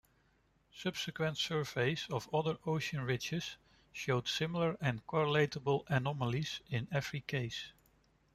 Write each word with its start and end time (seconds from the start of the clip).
Subsequent 0.73 1.37
surveys 1.37 2.07
of 2.09 2.27
other 2.33 2.57
ocean 2.65 3.01
ridges 3.01 3.57
showed 3.93 4.27
similar 4.27 4.75
and 4.81 5.05
correlatable 5.05 5.83
anomalies 5.89 6.59
in 6.71 6.87
every 6.91 7.19
case. 7.21 7.71